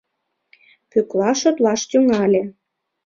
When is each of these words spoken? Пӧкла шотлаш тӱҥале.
Пӧкла 0.89 1.31
шотлаш 1.39 1.81
тӱҥале. 1.89 2.43